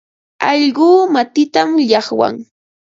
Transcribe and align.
Allquu 0.49 0.89
matintam 1.13 1.69
llaqwan. 1.89 2.35